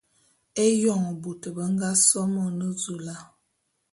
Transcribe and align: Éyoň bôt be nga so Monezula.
Éyoň 0.65 1.03
bôt 1.21 1.43
be 1.55 1.63
nga 1.73 1.89
so 2.07 2.21
Monezula. 2.33 3.15